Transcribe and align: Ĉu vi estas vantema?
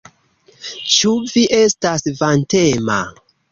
Ĉu 0.95 1.13
vi 1.35 1.45
estas 1.59 2.09
vantema? 2.25 3.01